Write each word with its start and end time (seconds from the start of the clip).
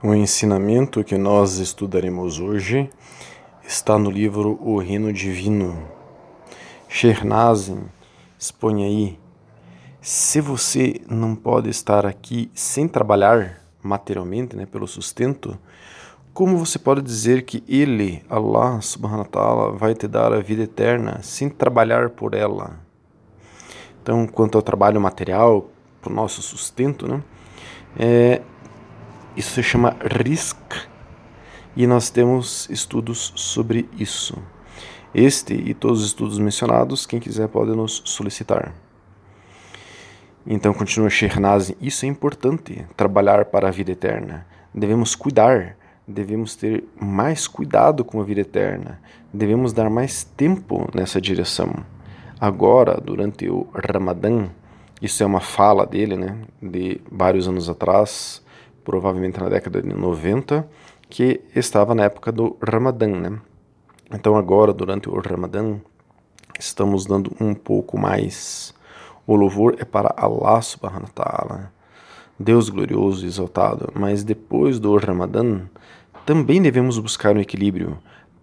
O 0.00 0.14
ensinamento 0.14 1.02
que 1.02 1.18
nós 1.18 1.58
estudaremos 1.58 2.38
hoje 2.38 2.88
está 3.66 3.98
no 3.98 4.08
livro 4.08 4.56
O 4.62 4.78
Reino 4.78 5.12
Divino. 5.12 5.76
Shernazin 6.88 7.80
expõe 8.38 8.84
aí: 8.84 9.18
se 10.00 10.40
você 10.40 11.00
não 11.10 11.34
pode 11.34 11.68
estar 11.68 12.06
aqui 12.06 12.48
sem 12.54 12.86
trabalhar 12.86 13.60
materialmente, 13.82 14.54
né, 14.54 14.66
pelo 14.66 14.86
sustento, 14.86 15.58
como 16.32 16.56
você 16.56 16.78
pode 16.78 17.02
dizer 17.02 17.42
que 17.42 17.64
Ele, 17.66 18.24
Allah 18.30 18.80
subhanahu 18.80 19.22
wa 19.22 19.28
ta'ala, 19.28 19.72
vai 19.72 19.96
te 19.96 20.06
dar 20.06 20.32
a 20.32 20.38
vida 20.38 20.62
eterna 20.62 21.18
sem 21.24 21.48
trabalhar 21.48 22.10
por 22.10 22.34
ela? 22.34 22.78
Então, 24.00 24.28
quanto 24.28 24.56
ao 24.56 24.62
trabalho 24.62 25.00
material, 25.00 25.68
para 26.00 26.12
o 26.12 26.14
nosso 26.14 26.40
sustento, 26.40 27.08
né, 27.08 27.20
é, 27.98 28.42
isso 29.38 29.52
se 29.52 29.62
chama 29.62 29.96
RISC 30.00 30.56
e 31.76 31.86
nós 31.86 32.10
temos 32.10 32.68
estudos 32.70 33.32
sobre 33.36 33.88
isso. 33.96 34.36
Este 35.14 35.54
e 35.54 35.74
todos 35.74 36.00
os 36.00 36.06
estudos 36.06 36.40
mencionados, 36.40 37.06
quem 37.06 37.20
quiser 37.20 37.46
pode 37.46 37.70
nos 37.70 38.02
solicitar. 38.04 38.74
Então 40.44 40.74
continua 40.74 41.08
Shernaz, 41.08 41.72
isso 41.80 42.04
é 42.04 42.08
importante, 42.08 42.84
trabalhar 42.96 43.44
para 43.44 43.68
a 43.68 43.70
vida 43.70 43.92
eterna. 43.92 44.44
Devemos 44.74 45.14
cuidar, 45.14 45.76
devemos 46.04 46.56
ter 46.56 46.82
mais 47.00 47.46
cuidado 47.46 48.04
com 48.04 48.20
a 48.20 48.24
vida 48.24 48.40
eterna, 48.40 49.00
devemos 49.32 49.72
dar 49.72 49.88
mais 49.88 50.24
tempo 50.24 50.90
nessa 50.92 51.20
direção. 51.20 51.72
Agora, 52.40 53.00
durante 53.00 53.48
o 53.48 53.68
Ramadã, 53.72 54.48
isso 55.00 55.22
é 55.22 55.26
uma 55.26 55.40
fala 55.40 55.86
dele, 55.86 56.16
né, 56.16 56.36
de 56.60 57.00
vários 57.08 57.46
anos 57.46 57.68
atrás, 57.68 58.42
provavelmente 58.88 59.38
na 59.38 59.50
década 59.50 59.82
de 59.82 59.94
90, 59.94 60.66
que 61.10 61.42
estava 61.54 61.94
na 61.94 62.04
época 62.04 62.32
do 62.32 62.56
Ramadã, 62.66 63.06
né? 63.06 63.38
Então 64.10 64.34
agora, 64.34 64.72
durante 64.72 65.10
o 65.10 65.20
Ramadã, 65.20 65.76
estamos 66.58 67.04
dando 67.04 67.30
um 67.38 67.52
pouco 67.52 67.98
mais. 67.98 68.72
O 69.26 69.36
louvor 69.36 69.76
é 69.78 69.84
para 69.84 70.14
Allah 70.16 70.62
subhanahu 70.62 71.02
wa 71.02 71.10
ta'ala, 71.22 71.72
Deus 72.40 72.70
glorioso 72.70 73.26
e 73.26 73.28
exaltado, 73.28 73.92
mas 73.94 74.24
depois 74.24 74.78
do 74.78 74.96
Ramadã, 74.96 75.66
também 76.24 76.62
devemos 76.62 76.98
buscar 76.98 77.36
um 77.36 77.40
equilíbrio 77.40 77.98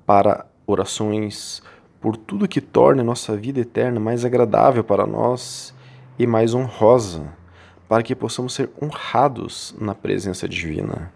para 0.05 0.45
orações 0.67 1.63
por 1.99 2.15
tudo 2.15 2.47
que 2.47 2.61
torne 2.61 3.01
nossa 3.01 3.35
vida 3.35 3.61
eterna 3.61 3.99
mais 3.99 4.23
agradável 4.23 4.83
para 4.83 5.07
nós 5.07 5.73
e 6.19 6.27
mais 6.27 6.53
honrosa 6.53 7.33
para 7.87 8.03
que 8.03 8.15
possamos 8.15 8.53
ser 8.53 8.69
honrados 8.81 9.75
na 9.79 9.93
presença 9.93 10.47
divina. 10.47 11.11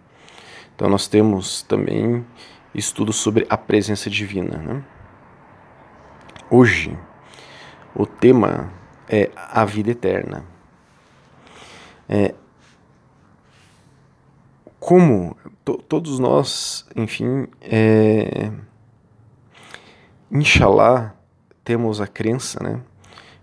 Então, 0.75 0.89
nós 0.89 1.07
temos 1.07 1.61
também 1.61 2.25
estudos 2.73 3.17
sobre 3.17 3.45
a 3.49 3.57
presença 3.57 4.09
divina. 4.09 4.57
Né? 4.57 4.83
Hoje, 6.49 6.97
o 7.95 8.05
tema 8.05 8.71
é 9.07 9.31
a 9.35 9.65
vida 9.65 9.91
eterna. 9.91 10.45
É, 12.07 12.33
como 14.79 15.35
to, 15.65 15.77
todos 15.77 16.17
nós, 16.19 16.87
enfim, 16.95 17.47
é, 17.61 18.51
inshallah, 20.31 21.13
temos 21.63 21.99
a 22.01 22.07
crença, 22.07 22.63
né, 22.63 22.81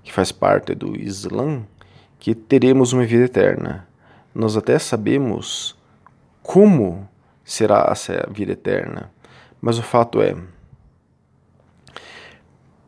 que 0.02 0.12
faz 0.12 0.32
parte 0.32 0.74
do 0.74 0.96
Islã, 0.96 1.64
que 2.26 2.34
teremos 2.34 2.92
uma 2.92 3.06
vida 3.06 3.26
eterna. 3.26 3.86
Nós 4.34 4.56
até 4.56 4.80
sabemos 4.80 5.78
como 6.42 7.08
será 7.44 7.86
essa 7.88 8.28
vida 8.28 8.50
eterna, 8.50 9.12
mas 9.60 9.78
o 9.78 9.82
fato 9.84 10.20
é: 10.20 10.34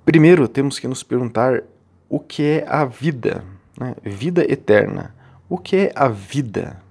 primeiro 0.04 0.48
temos 0.48 0.80
que 0.80 0.88
nos 0.88 1.04
perguntar 1.04 1.62
o 2.08 2.18
que 2.18 2.42
é 2.42 2.66
a 2.68 2.84
vida, 2.84 3.44
né? 3.78 3.94
vida 4.02 4.42
eterna. 4.50 5.14
O 5.48 5.56
que 5.56 5.76
é 5.76 5.92
a 5.94 6.08
vida? 6.08 6.82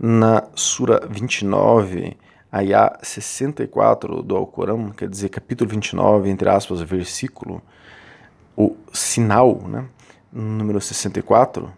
Na 0.00 0.48
Sura 0.54 1.06
29, 1.06 2.16
Ayah 2.50 2.98
64 3.02 4.22
do 4.22 4.36
Alcorão, 4.36 4.88
quer 4.88 5.06
dizer, 5.06 5.28
capítulo 5.28 5.68
29, 5.68 6.30
entre 6.30 6.48
aspas, 6.48 6.80
versículo, 6.80 7.60
o 8.56 8.74
sinal, 8.90 9.60
né? 9.68 9.86
Número 10.32 10.80
64, 10.80 11.70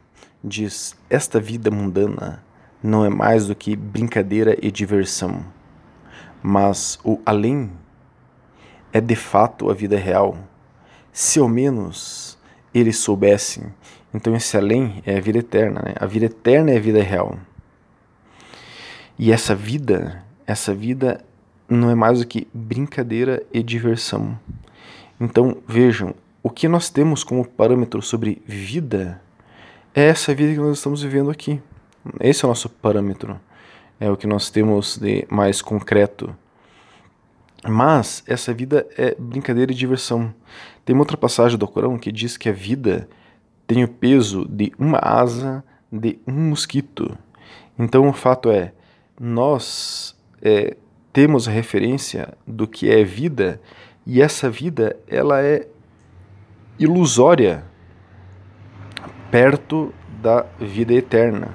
diz: 0.42 0.96
Esta 1.10 1.40
vida 1.40 1.70
mundana 1.70 2.42
não 2.82 3.04
é 3.04 3.08
mais 3.08 3.46
do 3.46 3.54
que 3.54 3.74
brincadeira 3.74 4.56
e 4.62 4.70
diversão, 4.70 5.44
mas 6.42 6.98
o 7.02 7.20
além 7.26 7.70
é 8.92 9.00
de 9.00 9.16
fato 9.16 9.70
a 9.70 9.74
vida 9.74 9.96
real. 9.96 10.38
Se 11.12 11.40
ao 11.40 11.48
menos 11.48 12.38
eles 12.72 12.98
soubessem, 12.98 13.72
então 14.12 14.36
esse 14.36 14.56
além 14.56 15.02
é 15.04 15.16
a 15.16 15.20
vida 15.20 15.38
eterna, 15.38 15.82
né? 15.84 15.94
a 15.98 16.06
vida 16.06 16.26
eterna 16.26 16.70
é 16.70 16.76
a 16.76 16.80
vida 16.80 17.02
real. 17.02 17.36
E 19.18 19.32
essa 19.32 19.54
vida, 19.54 20.24
essa 20.46 20.74
vida 20.74 21.24
não 21.68 21.90
é 21.90 21.94
mais 21.94 22.18
do 22.18 22.26
que 22.26 22.46
brincadeira 22.52 23.42
e 23.52 23.62
diversão. 23.62 24.38
Então 25.20 25.56
vejam, 25.66 26.14
o 26.44 26.50
que 26.50 26.68
nós 26.68 26.90
temos 26.90 27.24
como 27.24 27.42
parâmetro 27.42 28.02
sobre 28.02 28.42
vida 28.44 29.18
é 29.94 30.08
essa 30.08 30.34
vida 30.34 30.52
que 30.52 30.60
nós 30.60 30.76
estamos 30.76 31.02
vivendo 31.02 31.30
aqui. 31.30 31.58
Esse 32.20 32.44
é 32.44 32.46
o 32.46 32.50
nosso 32.50 32.68
parâmetro. 32.68 33.40
É 33.98 34.10
o 34.10 34.16
que 34.16 34.26
nós 34.26 34.50
temos 34.50 34.98
de 34.98 35.26
mais 35.30 35.62
concreto. 35.62 36.36
Mas 37.66 38.22
essa 38.26 38.52
vida 38.52 38.86
é 38.98 39.14
brincadeira 39.18 39.72
e 39.72 39.74
diversão. 39.74 40.34
Tem 40.84 40.94
uma 40.94 41.00
outra 41.00 41.16
passagem 41.16 41.56
do 41.56 41.66
Corão 41.66 41.98
que 41.98 42.12
diz 42.12 42.36
que 42.36 42.50
a 42.50 42.52
vida 42.52 43.08
tem 43.66 43.82
o 43.82 43.88
peso 43.88 44.46
de 44.46 44.70
uma 44.78 44.98
asa 44.98 45.64
de 45.90 46.18
um 46.26 46.50
mosquito. 46.50 47.16
Então 47.78 48.06
o 48.06 48.12
fato 48.12 48.50
é, 48.50 48.74
nós 49.18 50.14
é, 50.42 50.76
temos 51.10 51.48
a 51.48 51.50
referência 51.50 52.36
do 52.46 52.68
que 52.68 52.90
é 52.90 53.02
vida 53.02 53.58
e 54.06 54.20
essa 54.20 54.50
vida 54.50 54.94
ela 55.08 55.40
é 55.40 55.68
ilusória 56.78 57.64
perto 59.30 59.92
da 60.22 60.46
vida 60.58 60.92
eterna. 60.94 61.48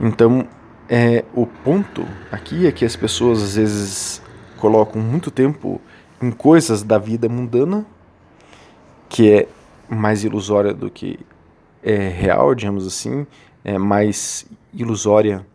Então, 0.00 0.46
é, 0.88 1.24
o 1.34 1.46
ponto 1.46 2.06
aqui 2.30 2.66
é 2.66 2.72
que 2.72 2.84
as 2.84 2.94
pessoas 2.94 3.42
às 3.42 3.56
vezes 3.56 4.22
colocam 4.56 5.00
muito 5.00 5.30
tempo 5.30 5.80
em 6.20 6.30
coisas 6.30 6.82
da 6.82 6.98
vida 6.98 7.28
mundana, 7.28 7.86
que 9.08 9.32
é 9.32 9.48
mais 9.88 10.24
ilusória 10.24 10.72
do 10.72 10.90
que 10.90 11.18
é 11.82 12.08
real, 12.08 12.54
digamos 12.54 12.86
assim, 12.86 13.26
é 13.64 13.78
mais 13.78 14.46
ilusória 14.72 15.46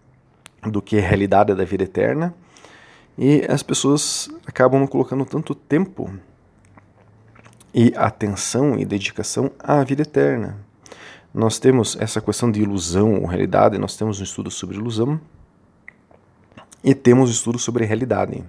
do 0.61 0.81
que 0.81 0.99
realidade 0.99 1.53
da 1.53 1.65
vida 1.65 1.83
eterna. 1.83 2.33
E 3.17 3.45
as 3.47 3.61
pessoas 3.61 4.29
acabam 4.47 4.87
colocando 4.87 5.25
tanto 5.25 5.53
tempo 5.53 6.09
e 7.73 7.93
atenção 7.95 8.77
e 8.77 8.85
dedicação 8.85 9.51
à 9.59 9.83
vida 9.83 10.03
eterna. 10.03 10.59
Nós 11.33 11.57
temos 11.57 11.97
essa 11.99 12.21
questão 12.21 12.51
de 12.51 12.61
ilusão 12.61 13.15
ou 13.15 13.25
realidade, 13.25 13.77
nós 13.79 13.97
temos 13.97 14.19
um 14.19 14.23
estudo 14.23 14.51
sobre 14.51 14.77
ilusão 14.77 15.19
e 16.83 16.93
temos 16.93 17.29
um 17.29 17.33
estudo 17.33 17.57
sobre 17.57 17.85
realidade. 17.85 18.43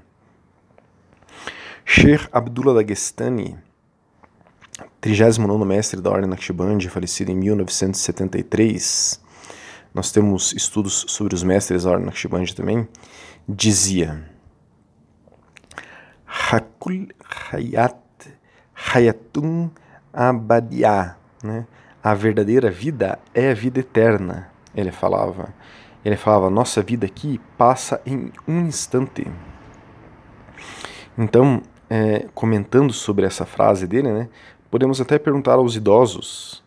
Sheikh 1.87 2.29
Abdullah 2.31 2.83
Dagestani, 2.83 3.57
39 5.01 5.65
mestre 5.65 6.01
da 6.01 6.11
Ordem 6.11 6.29
Naqshbandi, 6.29 6.91
falecido 6.91 7.31
em 7.31 7.37
1973, 7.37 9.21
nós 9.95 10.11
temos 10.11 10.53
estudos 10.53 11.07
sobre 11.09 11.35
os 11.35 11.43
mestres 11.43 11.85
da 11.85 11.91
Ordem 11.91 12.07
Naqshbandi 12.07 12.55
também, 12.55 12.87
dizia 13.49 14.29
Hakul 16.27 17.09
Hayat 17.51 18.04
Hayatun 18.93 19.71
Abadiá, 20.13 21.17
né? 21.43 21.67
A 22.03 22.13
verdadeira 22.13 22.71
vida 22.71 23.19
é 23.33 23.51
a 23.51 23.55
vida 23.55 23.81
eterna, 23.81 24.51
ele 24.75 24.93
falava. 24.93 25.55
Ele 26.05 26.17
falava, 26.17 26.51
nossa 26.51 26.83
vida 26.83 27.07
aqui 27.07 27.41
passa 27.57 28.01
em 28.05 28.31
um 28.47 28.61
instante. 28.61 29.27
Então, 31.17 31.63
é, 31.89 32.27
comentando 32.35 32.93
sobre 32.93 33.25
essa 33.25 33.47
frase 33.47 33.87
dele, 33.87 34.13
né, 34.13 34.29
podemos 34.71 35.01
até 35.01 35.19
perguntar 35.19 35.55
aos 35.55 35.77
idosos 35.77 36.63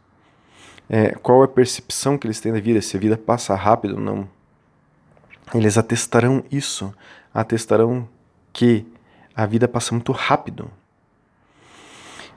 é, 0.90 1.12
qual 1.22 1.44
a 1.44 1.48
percepção 1.48 2.18
que 2.18 2.26
eles 2.26 2.40
têm 2.40 2.52
da 2.52 2.60
vida, 2.60 2.82
se 2.82 2.98
a 2.98 3.00
vida 3.00 3.16
passa 3.16 3.54
rápido 3.54 3.96
ou 3.96 4.02
não. 4.02 4.28
Eles 5.54 5.78
atestarão 5.78 6.44
isso, 6.52 6.92
atestarão 7.32 8.10
que 8.52 8.88
a 9.36 9.46
vida 9.46 9.68
passa 9.68 9.94
muito 9.94 10.12
rápido 10.12 10.72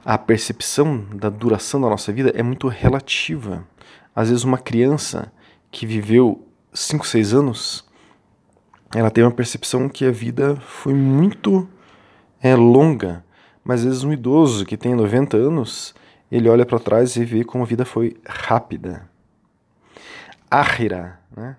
a 0.04 0.16
percepção 0.16 1.04
da 1.14 1.28
duração 1.28 1.80
da 1.80 1.88
nossa 1.88 2.12
vida 2.12 2.32
é 2.34 2.42
muito 2.42 2.68
relativa. 2.68 3.66
Às 4.14 4.28
vezes, 4.28 4.44
uma 4.44 4.58
criança 4.58 5.32
que 5.70 5.86
viveu 5.86 6.46
5, 6.72 7.06
6 7.06 7.34
anos, 7.34 7.84
ela 8.94 9.10
tem 9.10 9.22
uma 9.22 9.30
percepção 9.30 9.88
que 9.88 10.04
a 10.04 10.10
vida 10.10 10.56
foi 10.56 10.94
muito 10.94 11.68
é, 12.42 12.54
longa. 12.56 13.24
Mas 13.62 13.80
às 13.80 13.86
vezes 13.86 14.04
um 14.04 14.12
idoso 14.12 14.64
que 14.64 14.76
tem 14.76 14.94
90 14.94 15.36
anos, 15.36 15.94
ele 16.30 16.48
olha 16.48 16.64
para 16.64 16.78
trás 16.78 17.14
e 17.16 17.24
vê 17.24 17.44
como 17.44 17.62
a 17.62 17.66
vida 17.66 17.84
foi 17.84 18.16
rápida. 18.26 19.08
Ahira 20.50 21.20
né, 21.36 21.56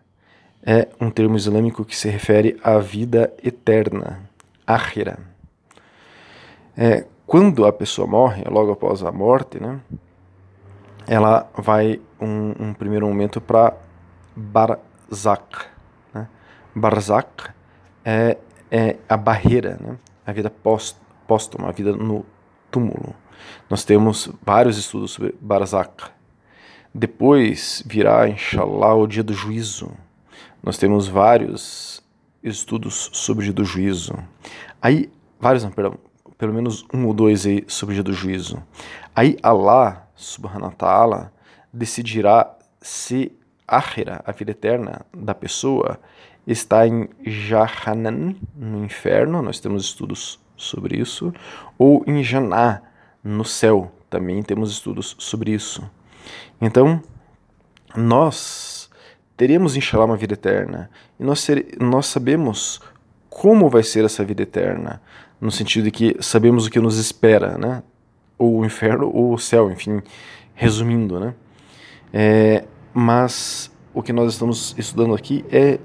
é 0.63 0.89
um 0.99 1.09
termo 1.09 1.37
islâmico 1.37 1.85
que 1.85 1.95
se 1.95 2.09
refere 2.09 2.59
à 2.63 2.79
vida 2.79 3.33
eterna. 3.43 4.19
Ahira. 4.65 5.19
É, 6.75 7.05
quando 7.31 7.65
a 7.65 7.71
pessoa 7.71 8.05
morre, 8.05 8.43
logo 8.43 8.73
após 8.73 9.01
a 9.03 9.09
morte, 9.09 9.57
né, 9.57 9.79
ela 11.07 11.49
vai 11.55 12.01
um, 12.19 12.53
um 12.59 12.73
primeiro 12.73 13.07
momento 13.07 13.39
para 13.39 13.77
Barzak. 14.35 15.65
Né? 16.13 16.27
Barzak 16.75 17.51
é, 18.03 18.37
é 18.69 18.97
a 19.07 19.15
barreira, 19.15 19.79
né? 19.79 19.97
a 20.25 20.33
vida 20.33 20.51
póstuma, 21.25 21.69
a 21.69 21.71
vida 21.71 21.93
no 21.93 22.25
túmulo. 22.69 23.15
Nós 23.69 23.85
temos 23.85 24.29
vários 24.45 24.77
estudos 24.77 25.11
sobre 25.11 25.33
Barzak. 25.39 26.11
Depois 26.93 27.81
virá, 27.85 28.27
inshallah, 28.27 28.93
o 28.93 29.07
dia 29.07 29.23
do 29.23 29.31
juízo. 29.31 29.89
Nós 30.61 30.77
temos 30.77 31.07
vários 31.07 32.03
estudos 32.43 33.09
sobre 33.13 33.43
o 33.43 33.45
dia 33.45 33.53
do 33.53 33.63
juízo. 33.63 34.15
Aí, 34.81 35.09
vários, 35.39 35.63
não, 35.63 35.71
perdão, 35.71 35.97
pelo 36.41 36.55
menos 36.55 36.83
um 36.91 37.05
ou 37.05 37.13
dois 37.13 37.45
aí 37.45 37.63
sobre 37.67 37.93
o 37.93 37.95
dia 37.97 38.03
do 38.03 38.13
juízo. 38.13 38.63
Aí 39.15 39.37
Allah, 39.43 40.07
subhanahu 40.15 40.71
wa 40.71 40.71
ta'ala, 40.71 41.31
decidirá 41.71 42.57
se 42.81 43.31
Akhira, 43.67 44.23
a 44.25 44.31
vida 44.31 44.49
eterna 44.49 45.05
da 45.15 45.35
pessoa, 45.35 45.99
está 46.47 46.87
em 46.87 47.07
Jahannam, 47.23 48.35
no 48.55 48.83
inferno, 48.83 49.43
nós 49.43 49.59
temos 49.59 49.85
estudos 49.85 50.39
sobre 50.57 50.97
isso, 50.99 51.31
ou 51.77 52.03
em 52.07 52.23
Jannah, 52.23 52.81
no 53.23 53.45
céu, 53.45 53.91
também 54.09 54.41
temos 54.41 54.71
estudos 54.71 55.15
sobre 55.19 55.51
isso. 55.51 55.87
Então, 56.59 57.03
nós 57.95 58.89
teremos, 59.37 59.75
inshallah, 59.75 60.07
uma 60.07 60.17
vida 60.17 60.33
eterna, 60.33 60.89
e 61.19 61.23
nós, 61.23 61.39
ser, 61.39 61.77
nós 61.79 62.07
sabemos 62.07 62.81
como 63.29 63.69
vai 63.69 63.83
ser 63.83 64.05
essa 64.05 64.25
vida 64.25 64.41
eterna, 64.41 64.99
no 65.41 65.51
sentido 65.51 65.85
de 65.85 65.91
que 65.91 66.15
sabemos 66.21 66.67
o 66.67 66.69
que 66.69 66.79
nos 66.79 66.97
espera, 66.97 67.57
né? 67.57 67.83
ou 68.41 68.59
o 68.59 68.65
inferno 68.65 69.11
ou 69.13 69.33
o 69.33 69.37
céu, 69.37 69.71
enfim, 69.71 70.01
resumindo, 70.55 71.19
né? 71.19 71.35
É, 72.11 72.65
mas 72.91 73.71
o 73.93 74.01
que 74.01 74.11
nós 74.11 74.33
estamos 74.33 74.73
estudando 74.77 75.13
aqui 75.13 75.45
é, 75.51 75.79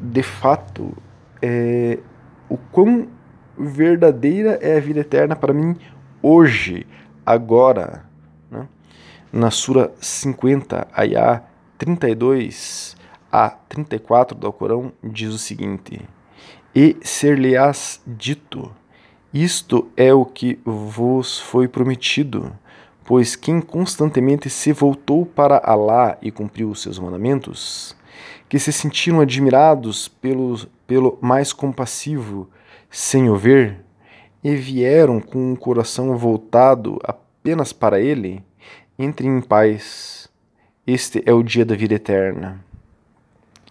de 0.00 0.22
fato, 0.22 0.96
é, 1.40 1.98
o 2.48 2.56
quão 2.56 3.08
verdadeira 3.58 4.58
é 4.62 4.78
a 4.78 4.80
vida 4.80 5.00
eterna 5.00 5.36
para 5.36 5.52
mim 5.52 5.76
hoje, 6.22 6.86
agora. 7.26 8.04
Né? 8.50 8.66
Na 9.30 9.50
Sura 9.50 9.92
50, 10.00 10.88
Ayah 10.94 11.44
32 11.76 12.96
a 13.30 13.50
34 13.50 14.36
do 14.36 14.46
Alcorão, 14.46 14.92
diz 15.04 15.28
o 15.34 15.38
seguinte: 15.38 16.00
E 16.74 16.96
ser-lhe-ás 17.02 18.00
dito, 18.06 18.72
isto 19.32 19.90
é 19.96 20.12
o 20.12 20.24
que 20.24 20.58
vos 20.64 21.38
foi 21.38 21.66
prometido 21.66 22.52
Pois 23.04 23.34
quem 23.34 23.60
constantemente 23.60 24.48
se 24.48 24.72
voltou 24.72 25.26
para 25.26 25.58
Alá 25.58 26.16
e 26.22 26.30
cumpriu 26.30 26.70
os 26.70 26.80
seus 26.80 26.98
mandamentos, 26.98 27.96
que 28.48 28.58
se 28.58 28.72
sentiram 28.72 29.20
admirados 29.20 30.06
pelo, 30.06 30.56
pelo 30.86 31.18
mais 31.20 31.52
compassivo, 31.52 32.48
sem 32.88 33.28
o 33.28 33.36
ver, 33.36 33.84
e 34.42 34.54
vieram 34.54 35.20
com 35.20 35.52
um 35.52 35.56
coração 35.56 36.16
voltado 36.16 36.98
apenas 37.02 37.72
para 37.72 38.00
ele, 38.00 38.42
entrem 38.98 39.38
em 39.38 39.40
paz. 39.40 40.28
Este 40.86 41.22
é 41.26 41.32
o 41.32 41.42
dia 41.42 41.64
da 41.64 41.74
vida 41.74 41.94
eterna. 41.94 42.64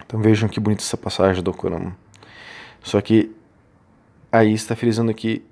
Então 0.04 0.20
vejam 0.20 0.48
que 0.48 0.60
bonita 0.60 0.82
essa 0.82 0.96
passagem 0.96 1.42
do 1.42 1.54
Corão. 1.54 1.94
Só 2.82 3.00
que 3.00 3.34
aí 4.30 4.52
está 4.52 4.76
frisando 4.76 5.10
aqui 5.10 5.42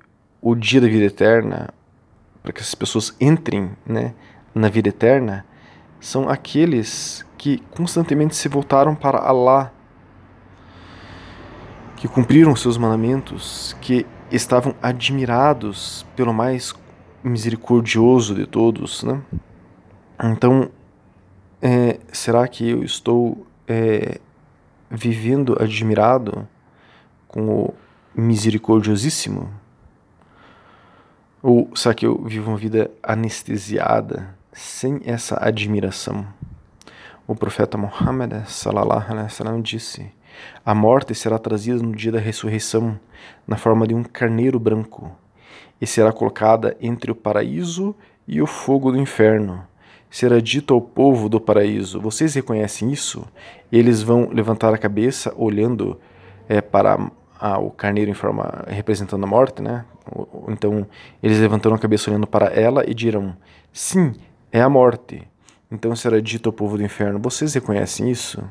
o 0.41 0.55
dia 0.55 0.81
da 0.81 0.89
vida 0.89 1.05
eterna, 1.05 1.69
para 2.43 2.53
que 2.53 2.61
essas 2.61 2.75
pessoas 2.75 3.15
entrem 3.21 3.71
né, 3.87 4.15
na 4.55 4.69
vida 4.69 4.89
eterna, 4.89 5.45
são 6.01 6.29
aqueles 6.29 7.25
que 7.37 7.59
constantemente 7.71 8.35
se 8.35 8.49
voltaram 8.49 8.95
para 8.95 9.19
Allah, 9.19 9.73
que 11.97 12.09
cumpriram 12.09 12.57
seus 12.57 12.79
mandamentos, 12.79 13.77
que 13.81 14.07
estavam 14.31 14.75
admirados 14.83 16.07
pelo 16.17 16.33
mais 16.33 16.75
misericordioso 17.23 18.35
de 18.35 18.47
todos. 18.47 19.03
Né? 19.03 19.21
Então, 20.25 20.71
é, 21.61 21.99
será 22.11 22.49
que 22.49 22.71
eu 22.71 22.83
estou 22.83 23.47
é, 23.69 24.19
vivendo 24.91 25.57
admirado 25.61 26.49
com 27.29 27.51
o 27.51 27.75
misericordiosíssimo? 28.15 29.60
Ou 31.43 31.71
será 31.75 31.95
que 31.95 32.07
eu 32.07 32.23
vivo 32.23 32.51
uma 32.51 32.59
vida 32.59 32.91
anestesiada, 33.03 34.37
sem 34.53 35.01
essa 35.07 35.39
admiração? 35.41 36.27
O 37.27 37.35
profeta 37.35 37.79
Muhammad 37.79 38.45
sallallahu 38.47 39.11
alaihi 39.11 39.25
wasallam 39.25 39.63
disse: 39.63 40.13
A 40.67 40.75
morte 40.75 41.15
será 41.15 41.39
trazida 41.39 41.83
no 41.83 41.97
dia 41.97 42.13
da 42.13 42.19
ressurreição 42.19 43.01
na 43.47 43.57
forma 43.57 43.87
de 43.87 43.95
um 43.95 44.03
carneiro 44.03 44.61
branco 44.61 45.11
e 45.81 45.87
será 45.87 46.13
colocada 46.13 46.77
entre 46.79 47.11
o 47.11 47.15
paraíso 47.15 47.95
e 48.29 48.43
o 48.43 48.47
fogo 48.47 48.93
do 48.93 48.99
inferno. 48.99 49.65
Será 50.11 50.41
dito 50.41 50.75
ao 50.75 50.81
povo 50.83 51.27
do 51.31 51.41
paraíso: 51.41 52.03
Vocês 52.03 52.35
reconhecem 52.35 52.93
isso? 52.93 53.27
Eles 53.73 54.03
vão 54.03 54.29
levantar 54.31 54.75
a 54.75 54.79
cabeça 54.79 55.33
olhando 55.39 55.99
é, 56.47 56.61
para 56.61 57.11
o 57.41 57.71
carneiro 57.71 58.11
em 58.11 58.15
forma 58.15 58.65
representando 58.67 59.25
a 59.25 59.27
morte, 59.27 59.63
né? 59.63 59.85
Então 60.49 60.87
eles 61.23 61.39
levantaram 61.39 61.77
a 61.77 61.79
cabeça 61.79 62.11
olhando 62.11 62.27
para 62.27 62.47
ela 62.47 62.85
e 62.89 62.95
dirão: 62.95 63.37
Sim, 63.73 64.15
é 64.53 64.61
a 64.61 64.69
morte. 64.69 65.27
Então 65.71 65.95
será 65.95 66.21
dito 66.21 66.49
ao 66.49 66.53
povo 66.53 66.77
do 66.77 66.83
inferno: 66.83 67.19
Vocês 67.19 67.55
reconhecem 67.55 68.11
isso? 68.11 68.43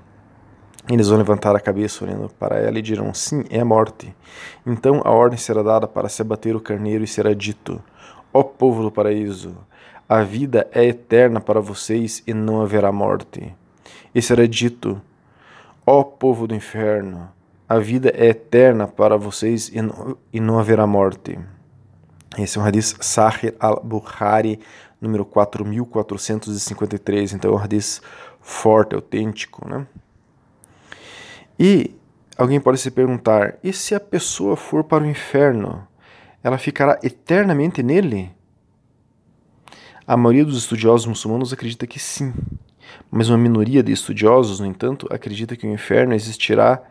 Eles 0.89 1.07
vão 1.07 1.19
levantar 1.19 1.55
a 1.55 1.59
cabeça 1.59 2.03
olhando 2.03 2.29
para 2.29 2.57
ela 2.57 2.79
e 2.79 2.81
dirão: 2.81 3.13
Sim, 3.13 3.43
é 3.49 3.59
a 3.59 3.65
morte. 3.65 4.15
Então 4.65 5.01
a 5.03 5.11
ordem 5.11 5.37
será 5.37 5.61
dada 5.61 5.87
para 5.87 6.09
se 6.09 6.21
abater 6.21 6.55
o 6.55 6.61
carneiro 6.61 7.03
e 7.03 7.07
será 7.07 7.33
dito: 7.33 7.81
Ó 8.33 8.41
povo 8.41 8.81
do 8.81 8.91
paraíso, 8.91 9.55
a 10.07 10.23
vida 10.23 10.67
é 10.71 10.85
eterna 10.85 11.39
para 11.39 11.59
vocês 11.59 12.23
e 12.25 12.33
não 12.33 12.61
haverá 12.61 12.91
morte. 12.91 13.53
E 14.15 14.21
será 14.21 14.47
dito: 14.47 14.99
Ó 15.85 16.03
povo 16.03 16.47
do 16.47 16.55
inferno, 16.55 17.29
a 17.69 17.77
vida 17.77 18.11
é 18.15 18.29
eterna 18.29 18.87
para 18.87 19.15
vocês 19.15 19.69
e 19.71 19.79
não, 19.79 20.17
e 20.33 20.39
não 20.39 20.57
haverá 20.57 20.87
morte. 20.87 21.37
Esse 22.35 22.57
é 22.57 22.61
um 22.61 22.65
hadith 22.65 22.95
Sahih 22.99 23.53
al-Bukhari, 23.59 24.59
número 24.99 25.23
4453. 25.23 27.33
Então 27.33 27.51
é 27.51 27.55
um 27.55 27.59
hadith 27.59 28.01
forte, 28.41 28.95
autêntico. 28.95 29.69
Né? 29.69 29.85
E 31.59 31.95
alguém 32.35 32.59
pode 32.59 32.79
se 32.79 32.89
perguntar: 32.89 33.59
e 33.63 33.71
se 33.71 33.93
a 33.93 33.99
pessoa 33.99 34.55
for 34.55 34.83
para 34.83 35.03
o 35.03 35.07
inferno, 35.07 35.87
ela 36.43 36.57
ficará 36.57 36.97
eternamente 37.03 37.83
nele? 37.83 38.31
A 40.07 40.17
maioria 40.17 40.43
dos 40.43 40.57
estudiosos 40.57 41.05
muçulmanos 41.05 41.53
acredita 41.53 41.85
que 41.85 41.99
sim, 41.99 42.33
mas 43.11 43.29
uma 43.29 43.37
minoria 43.37 43.83
de 43.83 43.91
estudiosos, 43.91 44.59
no 44.59 44.65
entanto, 44.65 45.07
acredita 45.11 45.55
que 45.55 45.67
o 45.67 45.71
inferno 45.71 46.15
existirá 46.15 46.81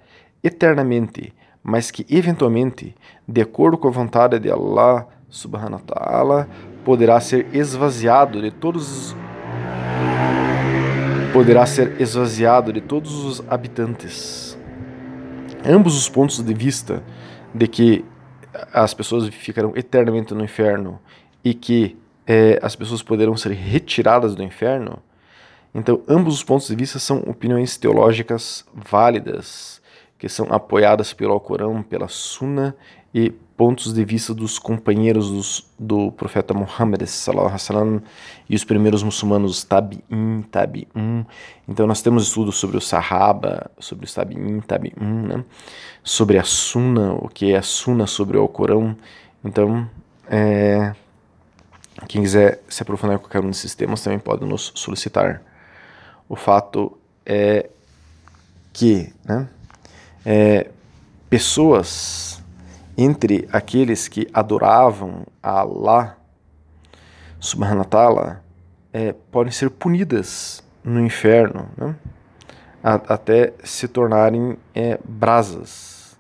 mas 1.63 1.91
que 1.91 2.07
eventualmente, 2.09 2.95
de 3.27 3.41
acordo 3.41 3.77
com 3.77 3.89
a 3.89 3.91
vontade 3.91 4.39
de 4.39 4.51
Allah 4.51 5.07
subhanahu 5.29 5.75
wa 5.75 5.95
ta'ala, 5.95 6.49
poderá 6.85 7.21
ser 7.21 7.47
esvaziado 7.53 8.41
de 8.41 8.51
todos 8.51 9.13
os 9.13 9.17
poderá 11.33 11.67
ser 11.67 12.01
esvaziado 12.01 12.73
de 12.73 12.81
todos 12.81 13.25
os 13.25 13.45
habitantes. 13.49 14.59
Ambos 15.65 15.97
os 15.97 16.09
pontos 16.09 16.43
de 16.43 16.55
vista 16.55 17.03
de 17.55 17.69
que 17.69 18.05
as 18.73 18.95
pessoas 18.95 19.29
ficarão 19.29 19.73
eternamente 19.77 20.33
no 20.35 20.43
inferno 20.43 20.99
e 21.45 21.53
que 21.53 21.97
é, 22.27 22.59
as 22.63 22.75
pessoas 22.75 23.03
poderão 23.03 23.37
ser 23.37 23.53
retiradas 23.53 24.35
do 24.35 24.43
inferno, 24.43 25.03
então 25.75 26.03
ambos 26.09 26.35
os 26.35 26.43
pontos 26.43 26.69
de 26.69 26.75
vista 26.75 26.99
são 26.99 27.19
opiniões 27.21 27.77
teológicas 27.77 28.65
válidas 28.75 29.81
que 30.19 30.29
são 30.29 30.47
apoiadas 30.51 31.13
pelo 31.13 31.33
Alcorão, 31.33 31.83
pela 31.83 32.09
Sunna 32.09 32.75
e 33.15 33.31
pontos 33.31 33.93
de 33.93 34.05
vista 34.05 34.33
dos 34.33 34.59
companheiros 34.59 35.31
dos, 35.31 35.67
do 35.79 36.13
profeta 36.13 36.55
Muhammad 36.55 37.05
sallam, 37.07 38.01
e 38.49 38.55
os 38.55 38.65
primeiros 38.65 39.03
muçulmanos 39.03 39.65
tabi'in, 39.65 40.43
tabi'un. 40.43 41.25
Então 41.67 41.87
nós 41.87 42.01
temos 42.01 42.25
estudos 42.25 42.57
sobre 42.57 42.77
o 42.77 42.81
Sahaba, 42.81 43.71
sobre 43.79 44.05
os 44.05 44.15
tabi'in, 44.15 44.61
tabi'un, 44.61 45.27
né? 45.27 45.45
sobre 46.05 46.39
a 46.39 46.45
Sunna, 46.45 47.15
o 47.15 47.29
que 47.29 47.53
é 47.53 47.59
a 47.59 47.63
Sunna 47.63 48.07
sobre 48.07 48.37
o 48.37 48.41
Alcorão. 48.41 48.97
Então, 49.45 49.89
é, 50.29 50.95
quem 52.07 52.23
quiser 52.23 52.63
se 52.69 52.83
aprofundar 52.83 53.17
em 53.17 53.19
qualquer 53.19 53.41
um 53.41 53.49
desses 53.49 53.75
temas 53.75 54.03
também 54.03 54.19
pode 54.19 54.45
nos 54.45 54.73
solicitar. 54.75 55.43
O 56.29 56.37
fato 56.37 56.97
é 57.27 57.69
que 58.73 59.13
né, 59.25 59.49
é, 60.31 60.71
pessoas 61.31 62.45
entre 62.99 63.49
aqueles 63.51 64.09
que 64.09 64.29
adoravam 64.31 65.25
a 65.43 65.61
Allah 65.61 66.19
subhanahu 67.41 67.79
wa 67.79 67.85
ta'ala 67.85 68.45
é, 68.93 69.15
podem 69.33 69.51
ser 69.51 69.71
punidas 69.71 70.63
no 70.85 71.01
inferno, 71.01 71.71
né, 71.79 71.97
a, 72.85 72.95
até 73.15 73.55
se 73.65 73.89
tornarem 73.89 74.59
é, 74.75 74.99
brasas. 75.03 76.19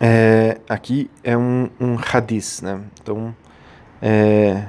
É, 0.00 0.58
aqui 0.68 1.08
é 1.22 1.36
um, 1.36 1.70
um 1.78 1.96
hadith, 1.96 2.60
né? 2.60 2.82
Então, 3.00 3.32
é, 4.00 4.66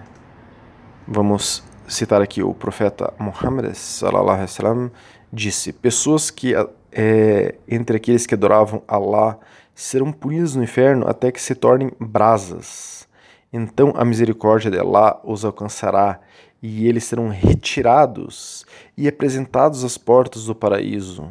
vamos 1.08 1.63
citar 1.88 2.22
aqui 2.22 2.43
o 2.43 2.53
profeta 2.53 3.12
Muhammad 3.17 3.74
sallallahu 3.74 4.29
alaihi 4.29 4.41
wasallam 4.43 4.91
disse: 5.34 5.74
pessoas 5.74 6.30
que 6.30 6.54
é, 6.92 7.56
entre 7.68 7.98
aqueles 7.98 8.28
que 8.28 8.36
adoravam 8.36 8.84
Allah 8.88 9.40
serão 9.74 10.12
punidas 10.12 10.56
no 10.56 10.63
inferno 10.63 11.08
até 11.08 11.32
que 11.32 11.42
se 11.42 11.56
tornem 11.56 11.92
brasas. 12.00 13.08
Então 13.52 13.94
a 13.96 14.06
misericórdia 14.06 14.70
de 14.70 14.80
Allah 14.80 15.20
os 15.24 15.44
alcançará 15.44 16.20
e 16.62 16.88
eles 16.88 17.04
serão 17.04 17.28
retirados 17.30 18.66
e 18.96 19.08
apresentados 19.08 19.84
às 19.84 19.98
portas 19.98 20.46
do 20.46 20.56
paraíso. 20.56 21.30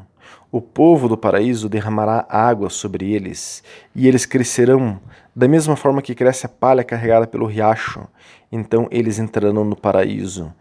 O 0.51 0.61
povo 0.61 1.09
do 1.09 1.17
paraíso 1.17 1.67
derramará 1.67 2.27
água 2.29 2.69
sobre 2.69 3.11
eles, 3.15 3.65
e 3.95 4.07
eles 4.07 4.27
crescerão 4.27 5.01
da 5.35 5.49
mesma 5.49 5.77
forma 5.77 6.03
que 6.03 6.15
cresce 6.15 6.45
a 6.45 6.49
palha 6.49 6.85
carregada 6.85 7.27
pelo 7.27 7.47
riacho. 7.47 8.07
Então 8.51 8.87
eles 8.91 9.19
entrarão 9.19 9.65
no 9.65 9.75
paraíso. 9.75 10.53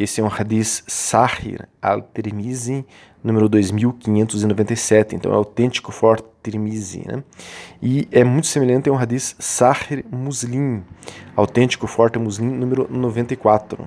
Esse 0.00 0.20
é 0.20 0.24
um 0.24 0.28
hadith 0.28 0.84
Sahir 0.86 1.68
al-Tirmizi, 1.82 2.86
número 3.22 3.48
2597. 3.48 5.16
Então 5.16 5.32
é 5.32 5.34
autêntico 5.34 5.90
forte 5.90 6.24
Tirmizi. 6.40 7.02
Né? 7.04 7.24
E 7.82 8.06
é 8.12 8.22
muito 8.22 8.46
semelhante 8.46 8.88
a 8.88 8.92
um 8.92 8.96
hadith 8.96 9.34
Sahir 9.40 10.04
Muslim, 10.08 10.84
autêntico 11.34 11.88
forte 11.88 12.16
Muslim, 12.16 12.46
número 12.46 12.86
94. 12.88 13.84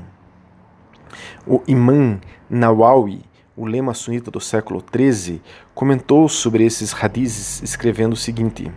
O 1.47 1.63
Imam 1.65 2.19
Nawawi 2.49 3.23
o 3.55 3.65
lema 3.65 3.93
sunita 3.93 4.31
do 4.31 4.39
século 4.39 4.83
XIII, 4.93 5.41
comentou 5.73 6.27
sobre 6.27 6.65
esses 6.65 6.93
hadizes 6.93 7.61
escrevendo 7.61 8.13
o 8.13 8.17
seguinte: 8.17 8.71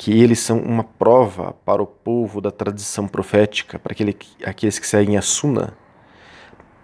que 0.00 0.18
eles 0.18 0.40
são 0.40 0.58
uma 0.58 0.82
prova 0.82 1.52
para 1.62 1.82
o 1.82 1.86
povo 1.86 2.40
da 2.40 2.50
tradição 2.50 3.06
profética, 3.06 3.78
para 3.78 3.92
aquele, 3.92 4.16
aqueles 4.44 4.78
que 4.78 4.86
seguem 4.86 5.18
a 5.18 5.22
Sunna, 5.22 5.74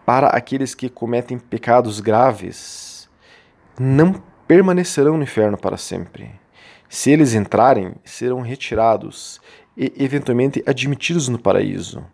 para 0.06 0.28
aqueles 0.28 0.72
que 0.72 0.88
cometem 0.88 1.36
pecados 1.36 1.98
graves, 1.98 3.10
não 3.78 4.14
permanecerão 4.46 5.16
no 5.16 5.24
inferno 5.24 5.58
para 5.58 5.76
sempre. 5.76 6.30
Se 6.88 7.10
eles 7.10 7.34
entrarem, 7.34 7.96
serão 8.04 8.40
retirados 8.40 9.40
e 9.76 9.92
eventualmente 9.98 10.62
admitidos 10.64 11.28
no 11.28 11.40
paraíso. 11.40 12.04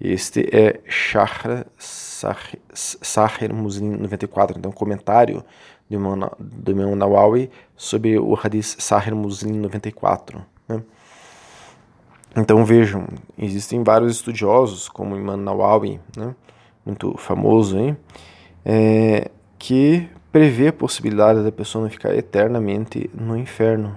Este 0.00 0.48
é 0.50 0.80
Shahr 0.86 1.66
Sahir 1.78 3.52
Muslim 3.52 3.96
94, 3.98 4.58
então 4.58 4.72
comentário 4.72 5.44
do 5.88 5.94
Imam, 5.94 6.30
do 6.40 6.72
Imam 6.72 6.96
Nawawi 6.96 7.50
sobre 7.76 8.18
o 8.18 8.34
Hadith 8.34 8.76
Sahir 8.78 9.14
Muslim 9.14 9.58
94. 9.58 10.42
Né? 10.66 10.82
Então 12.34 12.64
vejam, 12.64 13.06
existem 13.36 13.82
vários 13.82 14.16
estudiosos, 14.16 14.88
como 14.88 15.16
Imam 15.16 15.36
Nawawi, 15.36 16.00
né? 16.16 16.34
Muito 16.86 17.16
famoso, 17.18 17.76
hein? 17.76 17.96
É, 18.64 19.30
que 19.58 20.08
prevê 20.30 20.68
a 20.68 20.72
possibilidade 20.72 21.42
da 21.42 21.50
pessoa 21.50 21.82
não 21.82 21.90
ficar 21.90 22.14
eternamente 22.14 23.10
no 23.12 23.36
inferno. 23.36 23.96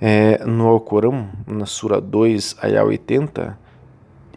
É, 0.00 0.44
no 0.44 0.66
Alcorão, 0.68 1.28
na 1.46 1.64
Sura 1.64 2.00
2, 2.00 2.56
Ayah 2.60 2.84
80, 2.84 3.58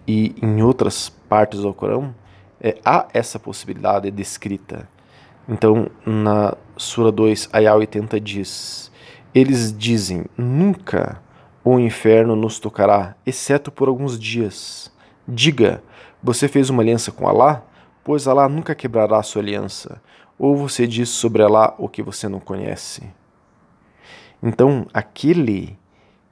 e 0.07 0.33
em 0.41 0.61
outras 0.61 1.09
partes 1.09 1.59
do 1.59 1.73
Corão, 1.73 2.15
é, 2.61 2.77
há 2.85 3.07
essa 3.13 3.37
possibilidade 3.37 4.09
descrita. 4.09 4.87
Então, 5.49 5.89
na 6.05 6.55
Sura 6.77 7.11
2, 7.11 7.49
Ayah 7.51 7.75
80 7.75 8.19
diz: 8.19 8.91
Eles 9.33 9.75
dizem: 9.77 10.25
Nunca 10.37 11.21
o 11.63 11.79
inferno 11.79 12.35
nos 12.35 12.59
tocará, 12.59 13.15
exceto 13.25 13.71
por 13.71 13.87
alguns 13.87 14.17
dias. 14.19 14.91
Diga: 15.27 15.83
Você 16.23 16.47
fez 16.47 16.69
uma 16.69 16.81
aliança 16.81 17.11
com 17.11 17.27
Alá? 17.27 17.63
Pois 18.03 18.27
Alá 18.27 18.49
nunca 18.49 18.73
quebrará 18.73 19.19
a 19.19 19.23
sua 19.23 19.41
aliança. 19.41 20.01
Ou 20.37 20.55
você 20.55 20.87
diz 20.87 21.09
sobre 21.09 21.43
Alá 21.43 21.75
o 21.77 21.87
que 21.87 22.01
você 22.01 22.27
não 22.27 22.39
conhece. 22.39 23.03
Então, 24.41 24.85
aquele 24.93 25.77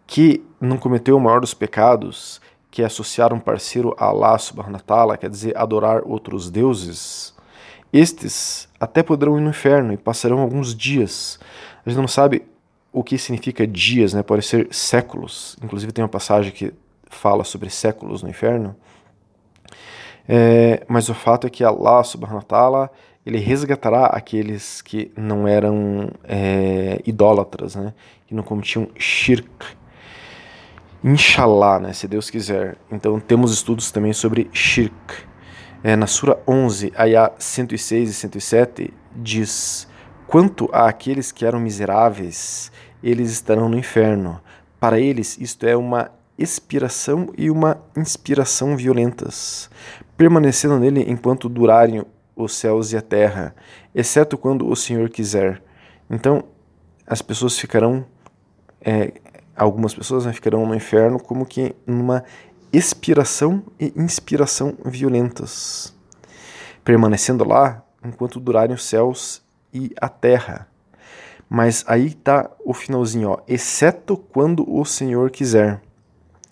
que 0.06 0.44
não 0.60 0.78
cometeu 0.78 1.18
o 1.18 1.20
maior 1.20 1.42
dos 1.42 1.54
pecados, 1.54 2.40
que 2.70 2.82
é 2.82 2.86
associar 2.86 3.34
um 3.34 3.40
parceiro 3.40 3.96
a 3.98 4.06
Allah 4.06 4.38
subhanahu 4.38 4.82
wa 4.88 5.18
quer 5.18 5.30
dizer, 5.30 5.58
adorar 5.58 6.02
outros 6.06 6.50
deuses, 6.52 7.34
estes 7.92 8.68
até 8.80 9.02
poderão 9.02 9.38
ir 9.38 9.42
no 9.42 9.50
inferno 9.50 9.94
e 9.94 9.98
passarão 9.98 10.40
alguns 10.40 10.76
dias. 10.76 11.40
A 11.86 11.90
gente 11.90 12.00
não 12.00 12.08
sabe 12.08 12.46
o 12.92 13.04
que 13.04 13.18
significa 13.18 13.66
dias, 13.66 14.14
né? 14.14 14.22
Pode 14.22 14.44
ser 14.44 14.68
séculos. 14.72 15.58
Inclusive 15.64 15.92
tem 15.92 16.04
uma 16.04 16.10
passagem 16.10 16.52
que 16.52 16.74
fala 17.10 17.44
sobre 17.44 17.70
séculos 17.70 18.22
no 18.22 18.30
inferno. 18.30 18.76
É, 20.28 20.84
mas 20.88 21.10
o 21.10 21.14
fato 21.14 21.48
é 21.48 21.50
que 21.50 21.64
Allah 21.64 22.04
subhanahu 22.04 22.38
wa 22.38 22.44
ta'ala 22.44 22.92
ele 23.26 23.40
resgatará 23.40 24.06
aqueles 24.08 24.82
que 24.82 25.12
não 25.18 25.48
eram 25.48 26.10
é, 26.24 27.02
idólatras, 27.06 27.76
né? 27.76 27.94
que 28.28 28.36
não 28.36 28.44
cometiam 28.44 28.88
shirk, 28.98 29.66
Inshallah, 31.08 31.80
né, 31.80 31.94
se 31.94 32.08
Deus 32.08 32.32
quiser. 32.32 32.78
Então 32.92 33.20
temos 33.20 33.54
estudos 33.54 33.92
também 33.92 34.12
sobre 34.12 34.50
shirk. 34.52 34.96
É, 35.84 35.96
na 35.96 36.08
Sura 36.08 36.42
11, 36.48 36.94
Ayah 36.98 37.32
106 37.38 38.10
e 38.10 38.14
107, 38.14 38.94
diz: 39.16 39.88
Quanto 40.26 40.68
a 40.74 40.88
aqueles 40.88 41.32
que 41.32 41.46
eram 41.46 41.60
miseráveis, 41.60 42.72
eles 43.04 43.32
estarão 43.32 43.70
no 43.70 43.78
inferno. 43.78 44.42
Para 44.80 45.00
eles, 45.00 45.38
isto 45.40 45.68
é 45.68 45.78
uma 45.78 46.10
expiração 46.38 47.30
e 47.38 47.50
uma 47.50 47.82
inspiração 47.96 48.76
violentas, 48.76 49.70
permanecendo 50.18 50.80
nele 50.80 51.06
enquanto 51.08 51.48
durarem 51.50 52.04
os 52.36 52.54
céus 52.54 52.92
e 52.92 52.98
a 52.98 53.02
terra, 53.02 53.56
exceto 53.94 54.38
quando 54.38 54.68
o 54.68 54.76
Senhor 54.76 55.10
quiser. 55.10 55.62
Então, 56.10 56.44
as 57.08 57.22
pessoas 57.22 57.58
ficarão 57.58 58.06
é, 58.82 59.14
algumas 59.56 59.94
pessoas 59.94 60.26
né, 60.26 60.34
ficarão 60.34 60.66
no 60.66 60.76
inferno 60.76 61.20
como 61.20 61.46
que 61.46 61.76
numa 61.88 62.24
expiração 62.74 63.64
e 63.80 63.94
inspiração 63.96 64.78
violentas, 64.84 65.96
permanecendo 66.84 67.48
lá 67.48 67.84
enquanto 68.04 68.40
durarem 68.40 68.76
os 68.76 68.84
céus 68.86 69.42
e 69.74 69.92
a 70.00 70.10
terra. 70.10 70.68
Mas 71.50 71.86
aí 71.88 72.08
está 72.08 72.50
o 72.66 72.74
finalzinho, 72.74 73.30
ó, 73.30 73.38
exceto 73.48 74.18
quando 74.18 74.66
o 74.70 74.84
Senhor 74.84 75.32
quiser. 75.32 75.82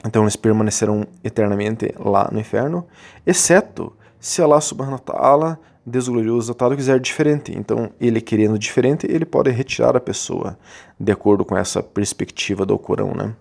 Então 0.05 0.23
eles 0.23 0.35
permanecerão 0.35 1.07
eternamente 1.23 1.93
lá 1.97 2.29
no 2.31 2.39
inferno, 2.39 2.85
exceto 3.25 3.95
se 4.19 4.41
Allah 4.41 4.61
subhanahu 4.61 4.93
wa 4.93 4.99
ta'ala 4.99 5.59
desglorioso 5.85 6.55
quiser 6.75 6.99
diferente. 6.99 7.53
Então, 7.55 7.91
ele 7.99 8.21
querendo 8.21 8.57
diferente, 8.57 9.05
ele 9.09 9.25
pode 9.25 9.49
retirar 9.51 9.95
a 9.95 9.99
pessoa, 9.99 10.57
de 10.99 11.11
acordo 11.11 11.43
com 11.43 11.57
essa 11.57 11.83
perspectiva 11.83 12.65
do 12.65 12.77
Corão, 12.77 13.13
né? 13.13 13.35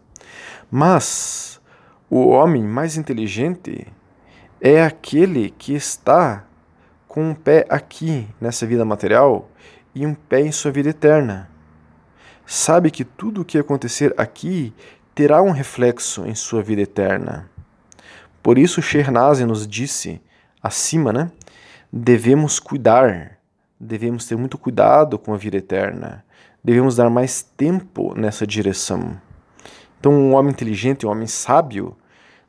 Mas 0.70 1.60
o 2.10 2.28
homem 2.28 2.62
mais 2.62 2.96
inteligente 2.96 3.86
é 4.60 4.82
aquele 4.82 5.50
que 5.50 5.74
está 5.74 6.44
com 7.06 7.30
um 7.30 7.34
pé 7.34 7.66
aqui 7.68 8.26
nessa 8.40 8.66
vida 8.66 8.84
material 8.84 9.48
e 9.94 10.06
um 10.06 10.14
pé 10.14 10.40
em 10.40 10.52
sua 10.52 10.70
vida 10.70 10.88
eterna. 10.88 11.48
Sabe 12.46 12.90
que 12.90 13.04
tudo 13.04 13.42
o 13.42 13.44
que 13.44 13.58
acontecer 13.58 14.14
aqui 14.16 14.74
terá 15.14 15.42
um 15.42 15.50
reflexo 15.50 16.26
em 16.26 16.34
sua 16.34 16.62
vida 16.62 16.82
eterna. 16.82 17.48
Por 18.42 18.58
isso 18.58 18.82
Shernazin 18.82 19.44
nos 19.44 19.66
disse 19.66 20.20
acima, 20.62 21.12
né? 21.12 21.30
devemos 21.92 22.58
cuidar 22.58 23.38
devemos 23.82 24.26
ter 24.26 24.36
muito 24.36 24.56
cuidado 24.56 25.18
com 25.18 25.34
a 25.34 25.36
vida 25.36 25.56
eterna. 25.56 26.24
Devemos 26.62 26.94
dar 26.94 27.10
mais 27.10 27.42
tempo 27.42 28.14
nessa 28.14 28.46
direção. 28.46 29.20
Então, 29.98 30.12
um 30.12 30.34
homem 30.34 30.52
inteligente, 30.52 31.04
um 31.04 31.10
homem 31.10 31.26
sábio, 31.26 31.96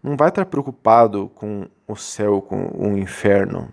não 0.02 0.16
vai 0.16 0.30
estar 0.30 0.46
preocupado 0.46 1.32
com 1.34 1.68
o 1.88 1.96
céu, 1.96 2.40
com 2.40 2.68
o 2.76 2.98
inferno. 2.98 3.70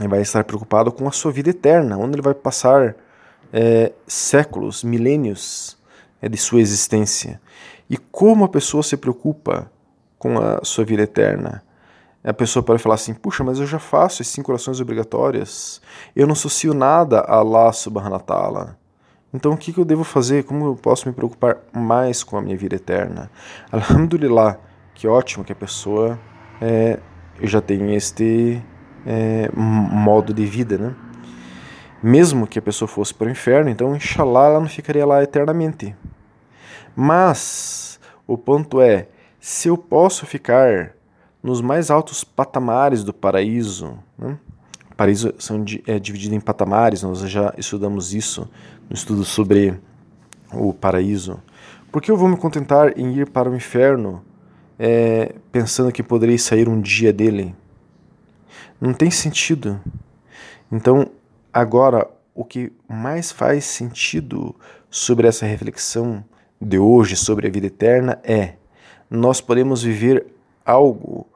Ele 0.00 0.08
vai 0.08 0.20
estar 0.22 0.42
preocupado 0.42 0.90
com 0.90 1.06
a 1.06 1.12
sua 1.12 1.30
vida 1.30 1.50
eterna, 1.50 1.96
onde 1.96 2.16
ele 2.16 2.22
vai 2.22 2.34
passar 2.34 2.96
é, 3.52 3.92
séculos, 4.06 4.82
milênios 4.82 5.78
é, 6.20 6.28
de 6.28 6.36
sua 6.36 6.60
existência. 6.60 7.40
E 7.92 7.98
como 7.98 8.46
a 8.46 8.48
pessoa 8.48 8.82
se 8.82 8.96
preocupa 8.96 9.70
com 10.18 10.38
a 10.38 10.64
sua 10.64 10.82
vida 10.82 11.02
eterna? 11.02 11.62
A 12.24 12.32
pessoa 12.32 12.62
pode 12.62 12.82
falar 12.82 12.94
assim: 12.94 13.12
puxa, 13.12 13.44
mas 13.44 13.58
eu 13.58 13.66
já 13.66 13.78
faço 13.78 14.22
as 14.22 14.28
cinco 14.28 14.50
orações 14.50 14.80
obrigatórias, 14.80 15.82
eu 16.16 16.26
não 16.26 16.32
associo 16.32 16.72
nada 16.72 17.20
a 17.20 17.36
Allah 17.36 17.70
subhanahu 17.70 18.24
wa. 18.26 18.76
Então 19.34 19.52
o 19.52 19.58
que, 19.58 19.74
que 19.74 19.78
eu 19.78 19.84
devo 19.84 20.04
fazer? 20.04 20.44
Como 20.44 20.68
eu 20.68 20.74
posso 20.74 21.06
me 21.06 21.14
preocupar 21.14 21.58
mais 21.70 22.24
com 22.24 22.38
a 22.38 22.40
minha 22.40 22.56
vida 22.56 22.76
eterna? 22.76 23.30
Alhamdulillah, 23.70 24.58
que 24.94 25.06
ótimo 25.06 25.44
que 25.44 25.52
a 25.52 25.56
pessoa 25.56 26.18
é, 26.62 26.98
já 27.42 27.60
tem 27.60 27.94
este 27.94 28.62
é, 29.04 29.50
modo 29.54 30.32
de 30.32 30.46
vida, 30.46 30.78
né? 30.78 30.94
Mesmo 32.02 32.46
que 32.46 32.58
a 32.58 32.62
pessoa 32.62 32.88
fosse 32.88 33.12
para 33.12 33.28
o 33.28 33.30
inferno, 33.30 33.68
então, 33.68 33.94
inshallah, 33.94 34.46
ela 34.46 34.60
não 34.60 34.68
ficaria 34.68 35.04
lá 35.04 35.22
eternamente. 35.22 35.94
Mas 36.94 37.98
o 38.26 38.36
ponto 38.36 38.80
é, 38.80 39.08
se 39.40 39.68
eu 39.68 39.76
posso 39.76 40.26
ficar 40.26 40.94
nos 41.42 41.60
mais 41.60 41.90
altos 41.90 42.22
patamares 42.22 43.02
do 43.02 43.12
paraíso, 43.12 43.98
né? 44.16 44.38
paraíso 44.96 45.34
são, 45.38 45.64
é 45.86 45.98
dividido 45.98 46.34
em 46.34 46.40
patamares, 46.40 47.02
nós 47.02 47.18
já 47.20 47.52
estudamos 47.58 48.14
isso 48.14 48.48
no 48.88 48.94
estudo 48.94 49.24
sobre 49.24 49.80
o 50.52 50.72
paraíso. 50.72 51.42
Por 51.90 52.00
que 52.00 52.10
eu 52.10 52.16
vou 52.16 52.28
me 52.28 52.36
contentar 52.36 52.96
em 52.96 53.12
ir 53.16 53.30
para 53.30 53.50
o 53.50 53.56
inferno 53.56 54.24
é, 54.78 55.34
pensando 55.50 55.92
que 55.92 56.02
poderei 56.02 56.38
sair 56.38 56.68
um 56.68 56.80
dia 56.80 57.12
dele? 57.12 57.54
Não 58.80 58.94
tem 58.94 59.10
sentido. 59.10 59.80
Então, 60.70 61.10
agora, 61.52 62.08
o 62.34 62.44
que 62.44 62.72
mais 62.88 63.30
faz 63.30 63.64
sentido 63.64 64.54
sobre 64.90 65.26
essa 65.26 65.46
reflexão 65.46 66.24
de 66.62 66.78
hoje 66.78 67.16
sobre 67.16 67.48
a 67.48 67.50
vida 67.50 67.66
eterna 67.66 68.20
é: 68.22 68.54
nós 69.10 69.40
podemos 69.40 69.82
viver 69.82 70.26
algo 70.64 71.26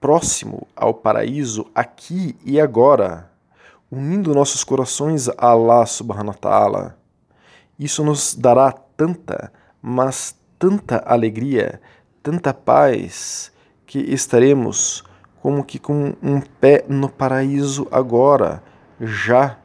próximo 0.00 0.66
ao 0.74 0.92
paraíso 0.92 1.66
aqui 1.74 2.36
e 2.44 2.60
agora, 2.60 3.30
unindo 3.90 4.34
nossos 4.34 4.64
corações 4.64 5.28
a 5.28 5.34
Allah 5.38 5.86
subhanahu 5.86 6.28
wa 6.28 6.34
ta'ala. 6.34 6.98
Isso 7.78 8.04
nos 8.04 8.34
dará 8.34 8.72
tanta, 8.72 9.52
mas 9.80 10.36
tanta 10.58 11.02
alegria, 11.06 11.80
tanta 12.22 12.52
paz, 12.52 13.52
que 13.86 13.98
estaremos 13.98 15.04
como 15.40 15.64
que 15.64 15.78
com 15.78 16.14
um 16.22 16.40
pé 16.40 16.84
no 16.88 17.08
paraíso 17.08 17.86
agora, 17.90 18.62
já. 19.00 19.58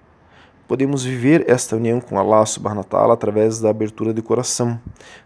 Podemos 0.69 1.03
viver 1.03 1.49
esta 1.49 1.75
união 1.75 1.99
com 1.99 2.19
Allah 2.19 2.45
subhanahu 2.45 2.81
wa 2.81 2.83
ta'ala 2.83 3.13
através 3.15 3.59
da 3.59 3.71
abertura 3.71 4.13
de 4.13 4.21
coração. 4.21 4.79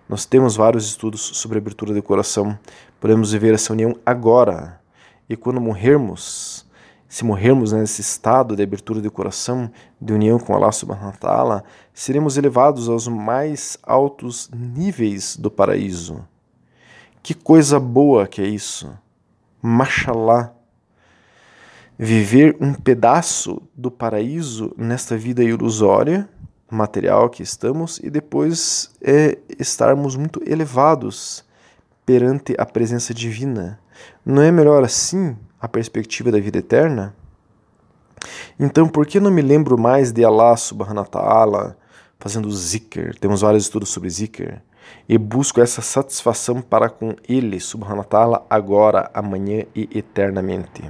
Nós 0.08 0.24
temos 0.26 0.56
vários 0.56 0.86
estudos 0.86 1.20
sobre 1.20 1.58
abertura 1.58 1.94
de 1.94 2.02
coração. 2.02 2.58
Podemos 2.98 3.34
viver 3.34 3.54
essa 3.54 3.74
união 3.74 3.94
agora. 4.06 4.80
E 5.28 5.36
quando 5.36 5.60
morrermos, 5.60 6.66
se 7.10 7.26
morrermos 7.26 7.74
nesse 7.74 8.00
estado 8.00 8.56
de 8.56 8.64
abertura 8.64 9.02
de 9.02 9.10
coração, 9.10 9.70
de 10.00 10.14
união 10.14 10.40
com 10.40 10.56
Allah 10.56 10.72
subhanahu 10.72 11.08
wa 11.08 11.18
ta'ala, 11.20 11.64
seremos 11.94 12.38
elevados 12.38 12.88
aos 12.88 13.10
mais 13.10 13.78
altos 13.84 14.50
níveis 14.56 15.36
do 15.36 15.52
paraíso. 15.52 16.26
Que 17.22 17.34
coisa 17.34 17.82
boa 17.82 18.28
que 18.28 18.42
é 18.42 18.48
isso! 18.48 18.98
Mashallah, 19.62 20.54
viver 22.04 22.58
um 22.60 22.74
pedaço 22.74 23.62
do 23.74 23.90
paraíso 23.90 24.74
nesta 24.78 25.16
vida 25.16 25.42
ilusória, 25.42 26.28
material 26.70 27.30
que 27.30 27.42
estamos, 27.42 27.98
e 28.04 28.10
depois 28.10 28.92
é, 29.02 29.38
estarmos 29.58 30.18
muito 30.18 30.42
elevados 30.46 31.46
perante 32.06 32.56
a 32.58 32.66
presença 32.66 33.14
divina. 33.14 33.80
Não 34.26 34.42
é 34.42 34.52
melhor 34.52 34.84
assim 34.84 35.38
a 35.62 35.66
perspectiva 35.70 36.30
da 36.30 36.42
vida 36.42 36.58
eterna? 36.58 37.16
Então, 38.60 38.86
por 38.90 39.06
que 39.06 39.22
não 39.22 39.32
me 39.32 39.42
lembro 39.42 39.78
mais 39.78 40.12
de 40.12 40.26
Allah 40.26 40.58
subhanahu 40.58 41.06
wa 41.06 41.10
ta'ala 41.10 41.78
fazendo 42.20 42.52
zikr? 42.52 43.18
Temos 43.18 43.40
vários 43.40 43.64
estudos 43.64 43.88
sobre 43.88 44.10
zikr 44.10 44.62
e 45.08 45.18
busco 45.18 45.62
essa 45.62 45.82
satisfação 45.82 46.62
para 46.62 46.90
com 46.90 47.16
Ele, 47.30 47.62
Subhanahu 47.62 48.00
wa 48.00 48.04
Ta'ala, 48.04 48.46
agora, 48.50 49.10
amanhã 49.14 49.64
e 49.74 49.88
eternamente. 49.98 50.84